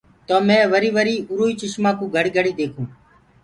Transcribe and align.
تو 0.27 0.35
مينٚ 0.47 0.69
وري 0.71 0.89
وري 0.97 1.15
اُرو 1.29 1.43
آئي 1.49 1.53
چسمآ 1.59 1.91
ڪوُ 1.97 2.05
گھڙيٚ 2.15 2.35
گھڙيٚ 2.37 2.57
ديکون۔ 2.57 2.87